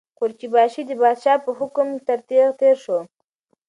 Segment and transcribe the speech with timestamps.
[0.17, 2.99] قورچي باشي د پادشاه په حکم تر تېغ تېر شو.